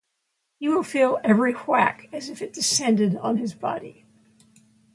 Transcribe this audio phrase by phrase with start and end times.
[0.57, 4.03] He will feel every whack as if it descended on his body.